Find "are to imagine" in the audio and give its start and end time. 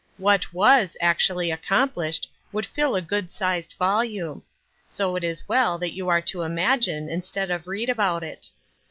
6.09-7.07